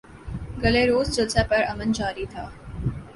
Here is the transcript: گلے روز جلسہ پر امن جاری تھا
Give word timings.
گلے 0.63 0.83
روز 0.87 1.07
جلسہ 1.15 1.41
پر 1.49 1.61
امن 1.71 1.89
جاری 1.97 2.25
تھا 2.31 2.45